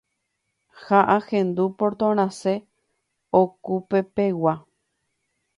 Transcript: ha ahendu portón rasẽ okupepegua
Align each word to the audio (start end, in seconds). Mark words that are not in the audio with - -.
ha 0.83 0.99
ahendu 1.15 1.65
portón 1.77 2.11
rasẽ 2.19 2.57
okupepegua 3.41 4.53